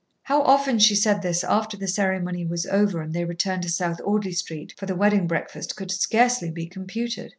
How 0.23 0.41
often 0.41 0.79
she 0.79 0.95
said 0.95 1.21
this 1.21 1.43
after 1.43 1.77
the 1.77 1.87
ceremony 1.87 2.43
was 2.43 2.65
over 2.65 3.03
and 3.03 3.13
they 3.13 3.23
returned 3.23 3.61
to 3.61 3.69
South 3.69 4.01
Audley 4.03 4.31
Street, 4.31 4.73
for 4.75 4.87
the 4.87 4.95
wedding 4.95 5.27
breakfast 5.27 5.75
could 5.75 5.91
scarcely 5.91 6.49
be 6.49 6.65
computed. 6.65 7.29